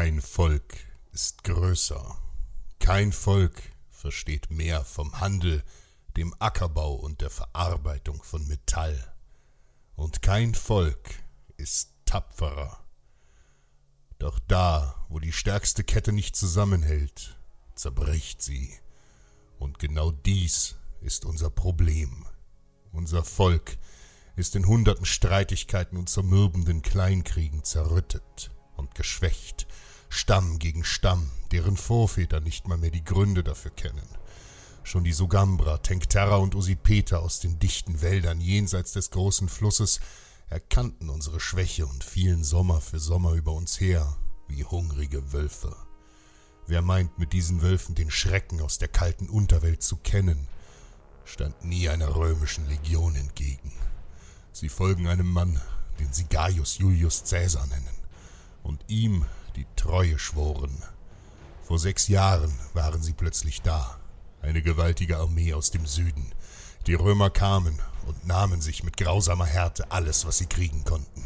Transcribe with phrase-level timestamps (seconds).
[0.00, 0.76] Kein Volk
[1.10, 2.16] ist größer,
[2.78, 3.60] kein Volk
[3.90, 5.64] versteht mehr vom Handel,
[6.16, 9.12] dem Ackerbau und der Verarbeitung von Metall.
[9.96, 11.16] Und kein Volk
[11.56, 12.78] ist tapferer.
[14.20, 17.36] Doch da, wo die stärkste Kette nicht zusammenhält,
[17.74, 18.72] zerbricht sie.
[19.58, 22.24] Und genau dies ist unser Problem.
[22.92, 23.78] Unser Volk
[24.36, 29.66] ist in hunderten Streitigkeiten und zermürbenden Kleinkriegen zerrüttet und geschwächt,
[30.08, 34.08] Stamm gegen Stamm, deren Vorväter nicht mal mehr die Gründe dafür kennen.
[34.84, 40.00] Schon die Sugambra, Tenkterra und Usipeta aus den dichten Wäldern jenseits des großen Flusses
[40.48, 44.16] erkannten unsere Schwäche und fielen Sommer für Sommer über uns her,
[44.48, 45.76] wie hungrige Wölfe.
[46.66, 50.48] Wer meint, mit diesen Wölfen den Schrecken aus der kalten Unterwelt zu kennen,
[51.24, 53.72] stand nie einer römischen Legion entgegen.
[54.52, 55.60] Sie folgen einem Mann,
[56.00, 57.96] den sie Gaius Julius Caesar nennen,
[58.62, 59.24] und ihm
[59.58, 60.84] die Treue schworen.
[61.64, 63.98] Vor sechs Jahren waren sie plötzlich da,
[64.40, 66.32] eine gewaltige Armee aus dem Süden.
[66.86, 71.24] Die Römer kamen und nahmen sich mit grausamer Härte alles, was sie kriegen konnten.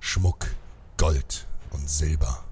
[0.00, 0.48] Schmuck,
[0.96, 2.44] Gold und Silber.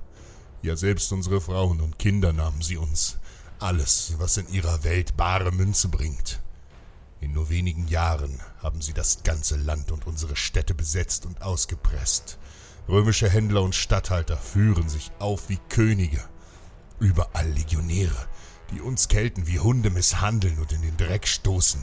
[0.63, 3.19] Ja, selbst unsere Frauen und Kinder nahmen sie uns.
[3.59, 6.41] Alles, was in ihrer Welt bare Münze bringt.
[7.21, 12.39] In nur wenigen Jahren haben sie das ganze Land und unsere Städte besetzt und ausgepresst.
[12.89, 16.23] Römische Händler und Statthalter führen sich auf wie Könige.
[17.01, 18.29] Überall Legionäre,
[18.71, 21.83] die uns Kelten wie Hunde misshandeln und in den Dreck stoßen.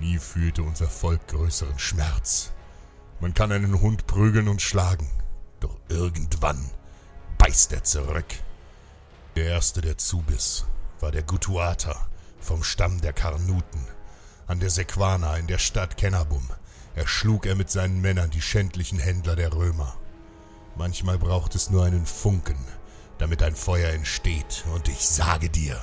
[0.00, 2.52] Nie fühlte unser Volk größeren Schmerz.
[3.20, 5.08] Man kann einen Hund prügeln und schlagen,
[5.60, 6.68] doch irgendwann
[7.38, 8.26] beißt er zurück.
[9.36, 10.64] Der erste, der zubiss,
[10.98, 12.08] war der Gutuata
[12.40, 13.86] vom Stamm der Karnuten.
[14.48, 16.48] An der Sequana in der Stadt Kennabum
[16.96, 19.96] erschlug er mit seinen Männern die schändlichen Händler der Römer.
[20.76, 22.58] Manchmal braucht es nur einen Funken,
[23.18, 25.80] damit ein Feuer entsteht, und ich sage dir,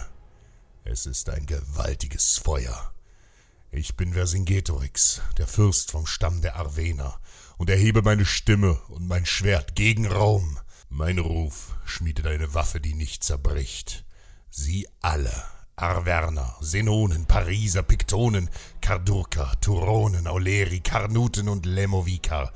[0.83, 2.93] es ist ein gewaltiges Feuer.
[3.71, 7.19] Ich bin Vercingetorix, der Fürst vom Stamm der Arvener,
[7.57, 10.59] und erhebe meine Stimme und mein Schwert gegen Rom.
[10.89, 14.05] Mein Ruf schmiedet eine Waffe, die nicht zerbricht.
[14.49, 15.33] Sie alle,
[15.75, 22.53] Arverner, Senonen, Pariser, Piktonen, Kardurker, Turonen, Auleri, Karnuten und Lemovikar,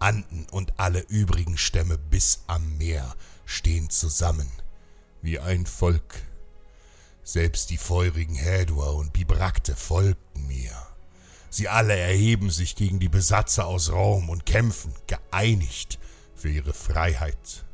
[0.00, 4.50] Anden und alle übrigen Stämme bis am Meer stehen zusammen,
[5.22, 6.22] wie ein Volk.
[7.22, 10.72] Selbst die feurigen Häduer und Bibrakte folgten mir.
[11.50, 15.98] Sie alle erheben sich gegen die Besatzer aus Rom und kämpfen, geeinigt,
[16.34, 17.64] für ihre Freiheit.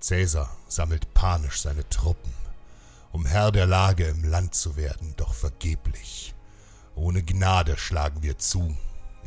[0.00, 2.32] Cäsar sammelt panisch seine Truppen,
[3.12, 6.34] um Herr der Lage im Land zu werden, doch vergeblich.
[6.94, 8.76] Ohne Gnade schlagen wir zu,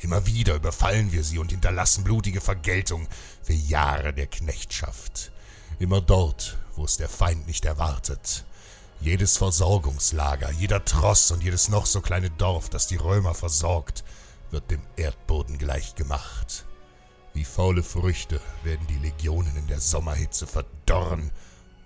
[0.03, 3.07] Immer wieder überfallen wir sie und hinterlassen blutige Vergeltung
[3.41, 5.31] für Jahre der Knechtschaft.
[5.79, 8.43] Immer dort, wo es der Feind nicht erwartet.
[8.99, 14.03] Jedes Versorgungslager, jeder Tross und jedes noch so kleine Dorf, das die Römer versorgt,
[14.51, 16.65] wird dem Erdboden gleichgemacht.
[17.33, 21.31] Wie faule Früchte werden die Legionen in der Sommerhitze verdorren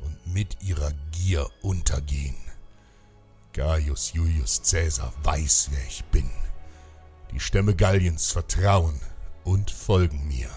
[0.02, 2.36] und mit ihrer Gier untergehen.
[3.54, 6.30] Gaius Julius Caesar weiß, wer ich bin.
[7.38, 9.00] Die Stämme Galliens vertrauen
[9.44, 10.50] und folgen mir.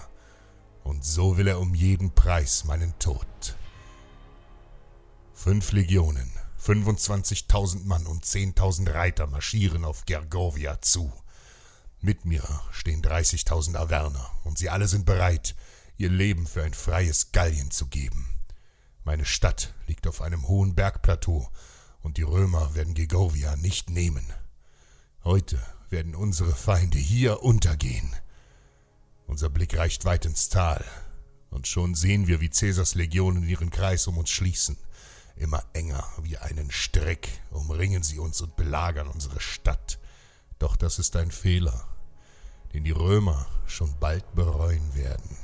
[0.83, 3.55] Und so will er um jeden Preis meinen Tod.
[5.31, 11.13] Fünf Legionen, 25.000 Mann und 10.000 Reiter marschieren auf Gergovia zu.
[11.99, 15.53] Mit mir stehen 30.000 Averner und sie alle sind bereit,
[15.97, 18.27] ihr Leben für ein freies Gallien zu geben.
[19.03, 21.47] Meine Stadt liegt auf einem hohen Bergplateau
[22.01, 24.25] und die Römer werden Gergovia nicht nehmen.
[25.23, 28.15] Heute werden unsere Feinde hier untergehen.
[29.27, 30.83] Unser Blick reicht weit ins Tal,
[31.49, 34.77] und schon sehen wir, wie Cäsars Legionen ihren Kreis um uns schließen.
[35.35, 39.99] Immer enger wie einen Strick umringen sie uns und belagern unsere Stadt.
[40.59, 41.87] Doch das ist ein Fehler,
[42.73, 45.37] den die Römer schon bald bereuen werden.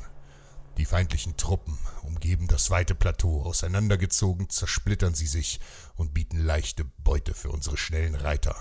[0.78, 5.60] Die feindlichen Truppen umgeben das weite Plateau, auseinandergezogen zersplittern sie sich
[5.96, 8.56] und bieten leichte Beute für unsere schnellen Reiter.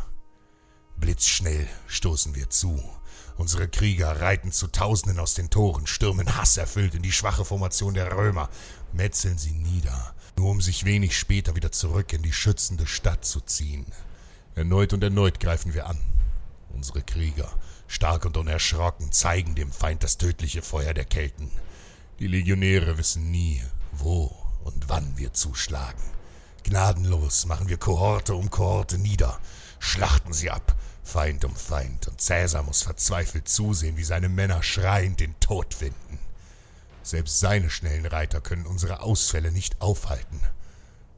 [0.96, 2.82] Blitzschnell stoßen wir zu.
[3.36, 8.16] Unsere Krieger reiten zu Tausenden aus den Toren, stürmen hasserfüllt in die schwache Formation der
[8.16, 8.48] Römer,
[8.92, 13.40] metzeln sie nieder, nur um sich wenig später wieder zurück in die schützende Stadt zu
[13.40, 13.86] ziehen.
[14.54, 15.98] Erneut und erneut greifen wir an.
[16.70, 17.50] Unsere Krieger,
[17.86, 21.50] stark und unerschrocken, zeigen dem Feind das tödliche Feuer der Kelten.
[22.18, 23.62] Die Legionäre wissen nie,
[23.92, 24.34] wo
[24.64, 26.02] und wann wir zuschlagen.
[26.64, 29.38] Gnadenlos machen wir Kohorte um Kohorte nieder,
[29.78, 30.74] schlachten sie ab,
[31.06, 36.18] Feind um Feind, und Cäsar muss verzweifelt zusehen, wie seine Männer schreiend den Tod finden.
[37.04, 40.40] Selbst seine schnellen Reiter können unsere Ausfälle nicht aufhalten.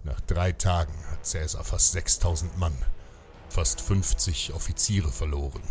[0.04, 2.76] Nach drei Tagen hat Cäsar fast 6000 Mann,
[3.48, 5.62] fast 50 Offiziere verloren.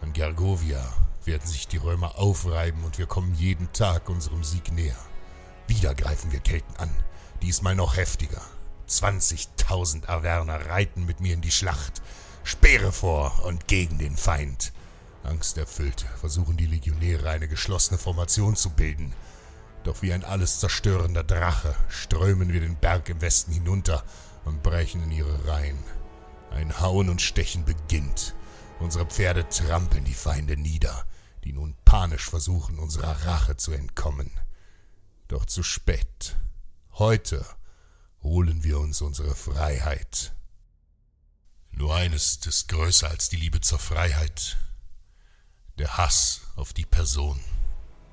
[0.00, 0.82] An Gergovia
[1.24, 4.98] werden sich die Römer aufreiben und wir kommen jeden Tag unserem Sieg näher.
[5.68, 6.90] Wieder greifen wir Kelten an,
[7.40, 8.42] diesmal noch heftiger.
[8.88, 12.02] 20.000 Averner reiten mit mir in die Schlacht,
[12.46, 14.74] Speere vor und gegen den Feind.
[15.22, 19.14] Angsterfüllt versuchen die Legionäre eine geschlossene Formation zu bilden.
[19.82, 24.04] Doch wie ein alles zerstörender Drache strömen wir den Berg im Westen hinunter
[24.44, 25.78] und brechen in ihre Reihen.
[26.50, 28.34] Ein Hauen und Stechen beginnt.
[28.78, 31.06] Unsere Pferde trampeln die Feinde nieder,
[31.44, 34.30] die nun panisch versuchen, unserer Rache zu entkommen.
[35.28, 36.36] Doch zu spät.
[36.92, 37.46] Heute
[38.22, 40.33] holen wir uns unsere Freiheit.
[41.76, 44.56] Nur eines ist größer als die Liebe zur Freiheit.
[45.78, 47.40] Der Hass auf die Person,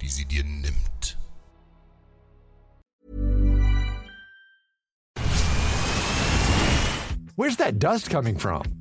[0.02, 1.18] die sie dir nimmt.
[7.36, 8.81] Where's that dust coming from?